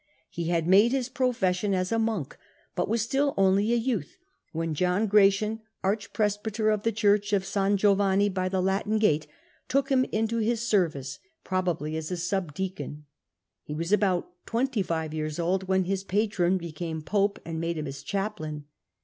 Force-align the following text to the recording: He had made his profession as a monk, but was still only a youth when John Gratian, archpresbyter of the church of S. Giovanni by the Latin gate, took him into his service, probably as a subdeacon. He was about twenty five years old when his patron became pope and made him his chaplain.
He 0.31 0.45
had 0.45 0.67
made 0.67 0.91
his 0.93 1.09
profession 1.09 1.75
as 1.75 1.91
a 1.91 1.99
monk, 1.99 2.35
but 2.75 2.89
was 2.89 3.03
still 3.03 3.35
only 3.37 3.71
a 3.71 3.75
youth 3.75 4.17
when 4.51 4.73
John 4.73 5.05
Gratian, 5.05 5.61
archpresbyter 5.83 6.73
of 6.73 6.81
the 6.81 6.91
church 6.91 7.33
of 7.33 7.43
S. 7.43 7.75
Giovanni 7.75 8.27
by 8.27 8.49
the 8.49 8.63
Latin 8.63 8.97
gate, 8.97 9.27
took 9.67 9.89
him 9.89 10.05
into 10.05 10.37
his 10.39 10.67
service, 10.67 11.19
probably 11.43 11.95
as 11.97 12.09
a 12.09 12.17
subdeacon. 12.17 13.03
He 13.61 13.75
was 13.75 13.91
about 13.91 14.27
twenty 14.47 14.81
five 14.81 15.13
years 15.13 15.37
old 15.37 15.67
when 15.67 15.83
his 15.83 16.03
patron 16.03 16.57
became 16.57 17.03
pope 17.03 17.37
and 17.45 17.61
made 17.61 17.77
him 17.77 17.85
his 17.85 18.01
chaplain. 18.01 18.65